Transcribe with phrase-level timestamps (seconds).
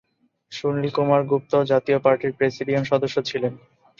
[0.51, 3.53] সুনীল কুমার গুপ্ত জাতীয় পার্টির প্রেসিডিয়াম সদস্য ছিলেন।